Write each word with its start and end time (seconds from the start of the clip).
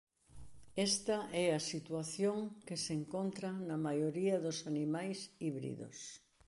Esta 0.89 1.17
é 1.43 1.45
a 1.51 1.65
situación 1.71 2.37
que 2.67 2.77
se 2.83 2.93
encontra 2.99 3.49
na 3.67 3.77
maioría 3.87 4.35
dos 4.45 4.57
animais 4.71 5.19
híbridos. 5.43 5.97